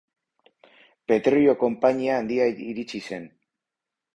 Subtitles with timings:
[1.11, 3.29] Petrolio-konpainia handia iritsi zen.